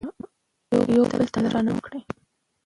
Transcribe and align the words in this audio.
یو 0.95 1.03
بل 1.11 1.21
ته 1.33 1.39
درناوی 1.43 1.73
وکړو. 1.75 1.99